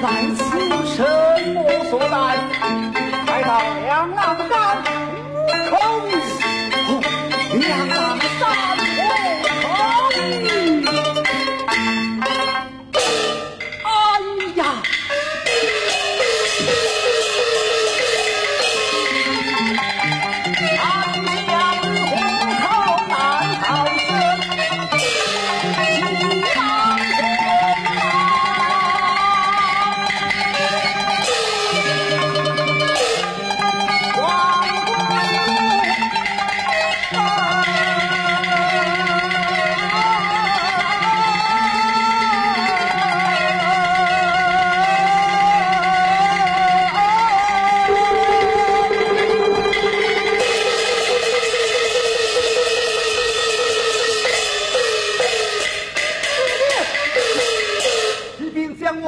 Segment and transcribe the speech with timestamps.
[0.00, 0.40] 在此
[0.86, 0.98] 什
[1.52, 1.56] 么
[1.90, 2.14] 所在？
[3.26, 4.18] 来到两岸
[4.48, 4.52] 山，
[5.34, 5.38] 无
[5.68, 5.72] 口
[6.86, 7.00] 不入，
[7.58, 8.09] 两岸。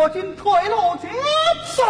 [0.02, 1.08] 我军退路绝，
[1.64, 1.80] 十。